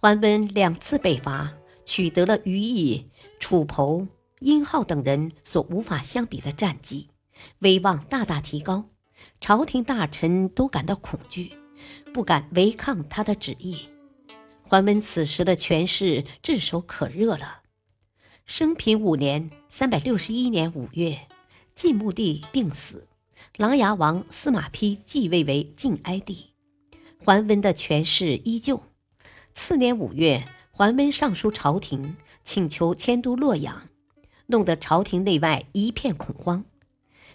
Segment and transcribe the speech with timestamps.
[0.00, 1.54] 桓温两次北伐，
[1.84, 3.10] 取得了于毅、
[3.40, 4.06] 楚侯、
[4.38, 7.08] 殷浩等人所无法相比的战绩，
[7.58, 8.90] 威望大大提高，
[9.40, 11.52] 朝廷大臣都感到恐惧，
[12.14, 13.88] 不敢违抗他的旨意。
[14.62, 17.62] 桓温此时的权势炙手可热了。
[18.46, 21.26] 生平五年（三百六十一年）五月，
[21.74, 23.08] 晋穆帝病死，
[23.56, 26.52] 琅琊王司马丕继位为晋哀帝，
[27.24, 28.80] 桓温的权势依旧。
[29.60, 33.88] 次年五月，桓温上书朝廷，请求迁都洛阳，
[34.46, 36.64] 弄得朝廷内外一片恐慌。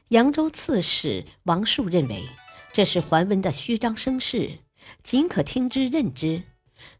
[0.07, 2.23] 扬州刺史王树认为
[2.71, 4.59] 这是桓温的虚张声势，
[5.03, 6.43] 仅可听之任之。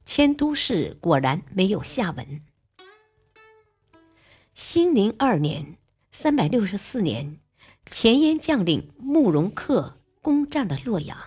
[0.06, 2.42] 迁都事果然没有下文。
[4.54, 5.78] 兴宁二年
[6.12, 7.40] （三百六十四年），
[7.90, 11.18] 前燕将领慕容恪攻占了洛阳。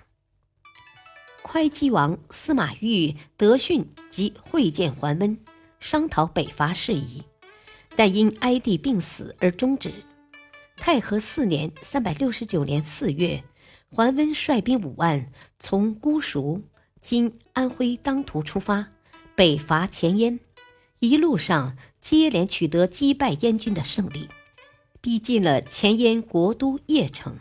[1.57, 5.39] 会稽王司马昱德训即会见桓温，
[5.81, 7.23] 商讨北伐事宜，
[7.97, 9.91] 但因哀帝病死而终止。
[10.77, 13.43] 太和四年（三百六十九年）四月，
[13.89, 16.62] 桓温率兵五万从姑孰
[17.01, 18.89] （今安徽当涂）出发，
[19.34, 20.39] 北伐前燕。
[20.99, 24.29] 一路上接连取得击败燕军的胜利，
[25.01, 27.39] 逼近了前燕国都邺城。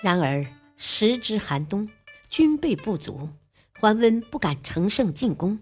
[0.00, 1.88] 然而时值寒冬。
[2.36, 3.28] 军备不足，
[3.78, 5.60] 桓温不敢乘胜进攻，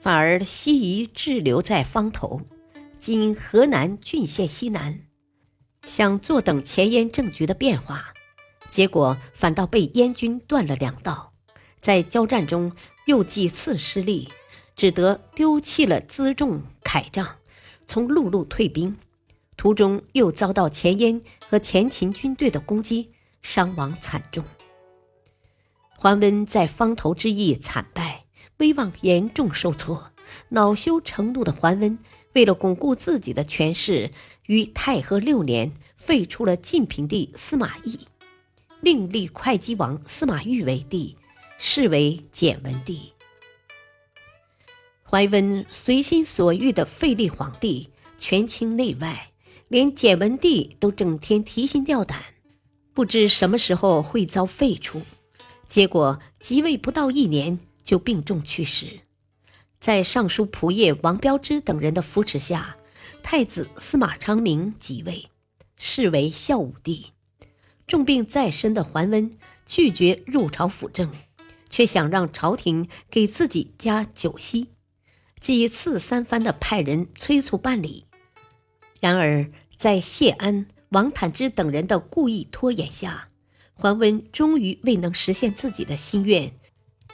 [0.00, 2.40] 反而西移滞留在方头
[2.98, 5.00] （今河南浚县西南），
[5.84, 8.14] 想坐等前燕政局的变化，
[8.70, 11.34] 结果反倒被燕军断了粮道，
[11.82, 12.72] 在交战中
[13.04, 14.26] 又几次失利，
[14.74, 17.36] 只得丢弃了辎重铠杖，
[17.86, 18.96] 从陆路退兵，
[19.58, 23.10] 途中又遭到前燕和前秦军队的攻击，
[23.42, 24.42] 伤亡惨重。
[26.02, 28.24] 桓温在方头之役惨败，
[28.56, 30.12] 威望严重受挫，
[30.48, 31.98] 恼羞成怒的桓温，
[32.32, 34.10] 为了巩固自己的权势，
[34.46, 37.98] 于太和六年废除了晋平帝司马懿，
[38.80, 41.18] 另立会稽王司马昱为帝，
[41.58, 43.12] 是为简文帝。
[45.02, 49.32] 桓温随心所欲的废立皇帝，权倾内外，
[49.68, 52.22] 连简文帝都整天提心吊胆，
[52.94, 55.02] 不知什么时候会遭废除。
[55.70, 59.00] 结果即位不到一年就病重去世，
[59.80, 62.76] 在尚书仆射王彪之等人的扶持下，
[63.22, 65.30] 太子司马昌明即位，
[65.76, 67.12] 是为孝武帝。
[67.86, 71.10] 重病在身的桓温拒绝入朝辅政，
[71.68, 74.68] 却想让朝廷给自己加酒席，
[75.40, 78.06] 几次三番的派人催促办理。
[79.00, 83.29] 然而在谢安、王坦之等人的故意拖延下，
[83.80, 86.52] 桓温终于未能实现自己的心愿，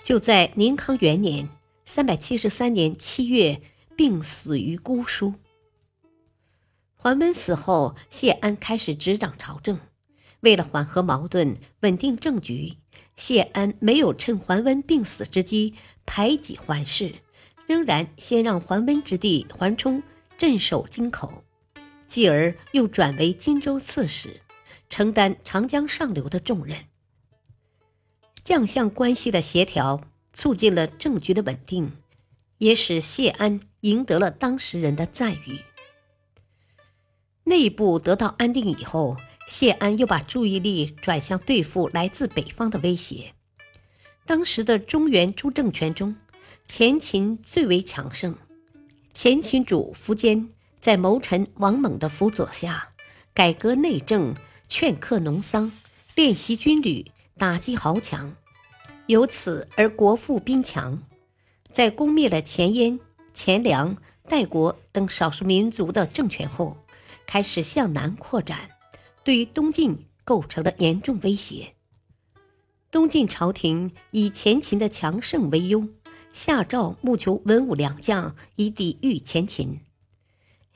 [0.03, 1.49] 就在宁康元年
[1.87, 3.62] （三百七十三年）七月
[3.94, 5.34] 病死于姑孰。
[6.97, 9.78] 桓温死后，谢安开始执掌朝政。
[10.41, 12.75] 为了缓和矛盾、稳定政局，
[13.16, 17.15] 谢安没有趁桓温病死之机排挤桓氏，
[17.69, 20.03] 仍然先让桓温之弟桓冲
[20.37, 21.44] 镇守京口，
[22.09, 24.41] 继而又转为荆州刺史。
[24.88, 26.84] 承担长江上流的重任，
[28.44, 30.00] 将相关系的协调
[30.32, 31.92] 促进了政局的稳定，
[32.58, 35.60] 也使谢安赢得了当时人的赞誉。
[37.44, 39.16] 内部得到安定以后，
[39.47, 43.34] 谢安又把注意力转向对付来自北方的威胁。
[44.24, 46.16] 当时的中原诸政权中，
[46.66, 48.36] 前秦最为强盛，
[49.15, 50.48] 前秦主苻坚
[50.80, 52.89] 在谋臣王猛的辅佐下，
[53.34, 54.34] 改革内政。
[54.68, 55.72] 劝克农桑，
[56.15, 57.07] 练习军旅，
[57.39, 58.34] 打击豪强，
[59.07, 61.03] 由此而国富兵强。
[61.72, 62.98] 在攻灭了前燕、
[63.33, 63.97] 前凉、
[64.28, 66.77] 代国等少数民族的政权后，
[67.27, 68.71] 开始向南扩展，
[69.22, 71.74] 对东晋构成了严重威胁。
[72.91, 75.89] 东晋朝廷以前秦的强盛为忧，
[76.33, 79.80] 下诏募求文武良将以抵御前秦。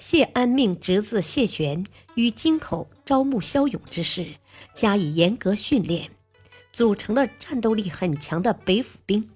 [0.01, 4.37] 谢安命侄子谢玄于京口招募骁勇之士，
[4.73, 6.11] 加以严格训练，
[6.73, 9.29] 组成了战斗力很强的北府兵。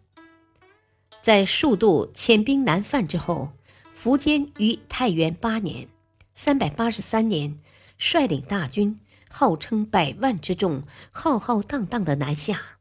[1.23, 3.53] 在数度遣兵南犯之后，
[3.95, 5.87] 苻坚于太元八年
[6.35, 7.59] （三百八十三年）
[7.99, 12.79] 率领大军，号称百万之众，浩浩荡荡的南下，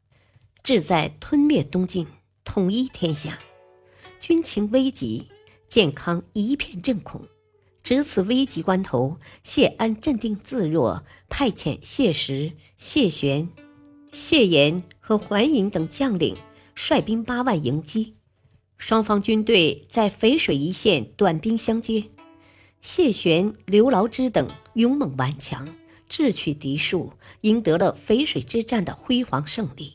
[0.62, 2.06] 志在吞灭东晋，
[2.44, 3.40] 统一天下。
[4.18, 5.28] 军情危急，
[5.68, 7.28] 健康一片震恐。
[7.84, 13.50] 值此危急关头，谢安镇定自若，派遣谢石、谢玄、
[14.10, 16.34] 谢岩和桓颖等将领
[16.74, 18.14] 率兵八万迎击。
[18.78, 22.04] 双方军队在淝水一线短兵相接，
[22.80, 25.68] 谢玄、刘牢之等勇猛顽强，
[26.08, 29.92] 智取敌数，赢得了淝水之战的辉煌胜利。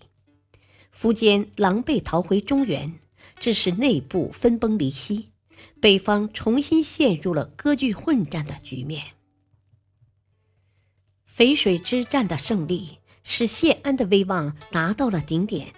[0.96, 3.00] 苻坚狼狈逃回中原，
[3.40, 5.30] 致使内部分崩离析。
[5.80, 9.14] 北方重新陷入了割据混战的局面。
[11.36, 15.74] 淝水之战的胜利使谢安的威望达到了顶点，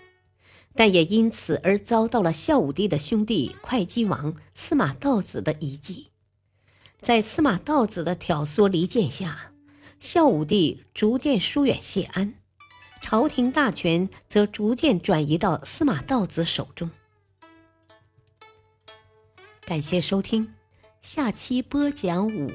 [0.74, 6.08] 但也因此而遭到了孝武帝的兄弟会稽王司马道子的遗迹。
[7.00, 9.52] 在司马道子的挑唆离间下，
[10.00, 12.36] 孝武帝逐渐疏远谢安，
[13.02, 16.90] 朝廷大权则逐渐转移到司马道子手中。
[19.72, 20.54] 感谢收听，
[21.02, 22.52] 下期播讲五，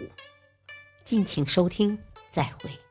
[1.02, 1.98] 敬请收听，
[2.30, 2.85] 再会。